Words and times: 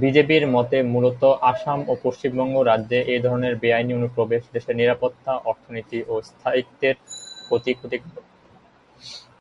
বিজেপির 0.00 0.44
মতে 0.54 0.78
মূলত 0.92 1.22
অসম 1.50 1.80
ও 1.88 2.02
পশ্চিমবঙ্গ 2.04 2.54
রাজ্যে 2.62 2.98
এই 3.12 3.20
ধরনের 3.22 3.54
বেআইনি 3.62 3.92
অনুপ্রবেশ 3.94 4.42
দেশের 4.54 4.78
নিরাপত্তা, 4.80 5.32
অর্থনীতি 5.50 5.98
ও 6.08 6.24
স্থায়িত্বের 6.28 6.96
প্রতি 7.48 7.72
ক্ষতিকারক। 7.78 8.24